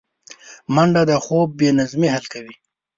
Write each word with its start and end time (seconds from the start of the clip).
منډه 0.73 1.01
د 1.09 1.11
خوب 1.23 1.49
بې 1.59 1.69
نظمۍ 1.79 2.09
حل 2.15 2.25
کوي 2.33 2.55